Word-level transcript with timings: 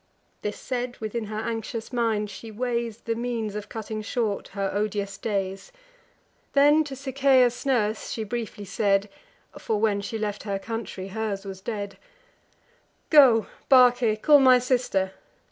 This 0.41 0.57
said, 0.57 0.97
within 0.97 1.25
her 1.25 1.37
anxious 1.37 1.93
mind 1.93 2.31
she 2.31 2.49
weighs 2.49 3.01
The 3.01 3.13
means 3.13 3.53
of 3.53 3.69
cutting 3.69 4.01
short 4.01 4.47
her 4.47 4.71
odious 4.73 5.15
days. 5.15 5.71
Then 6.53 6.83
to 6.85 6.95
Sichaeus' 6.95 7.67
nurse 7.67 8.09
she 8.09 8.23
briefly 8.23 8.65
said 8.65 9.09
(For, 9.59 9.79
when 9.79 10.01
she 10.01 10.17
left 10.17 10.41
her 10.41 10.57
country, 10.57 11.09
hers 11.09 11.45
was 11.45 11.61
dead): 11.61 11.99
"Go, 13.11 13.45
Barce, 13.69 14.17
call 14.23 14.39
my 14.39 14.57
sister. 14.57 15.11